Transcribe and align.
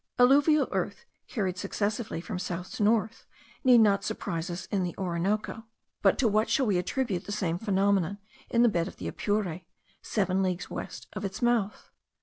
Alluvial 0.17 0.67
earth 0.71 1.05
carried 1.27 1.59
successively 1.59 2.21
from 2.21 2.39
south 2.39 2.73
to 2.73 2.81
north 2.81 3.27
need 3.63 3.77
not 3.81 4.03
surprise 4.03 4.49
us 4.49 4.65
in 4.71 4.81
the 4.81 4.95
Orinoco; 4.97 5.65
but 6.01 6.17
to 6.17 6.27
what 6.27 6.49
shall 6.49 6.65
we 6.65 6.79
attribute 6.79 7.25
the 7.25 7.31
same 7.31 7.59
phenomenon 7.59 8.17
in 8.49 8.63
the 8.63 8.67
bed 8.67 8.87
of 8.87 8.95
the 8.95 9.07
Apure, 9.07 9.61
seven 10.01 10.41
leagues 10.41 10.71
west 10.71 11.05
of 11.13 11.23
its 11.23 11.43
mouth? 11.43 11.91